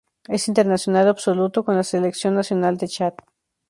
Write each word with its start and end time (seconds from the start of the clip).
Es 0.27 0.47
internacional 0.47 1.07
absoluto 1.07 1.63
con 1.63 1.75
la 1.75 1.83
selección 1.83 2.33
nacional 2.33 2.75
de 2.75 2.87
Chad. 2.87 3.13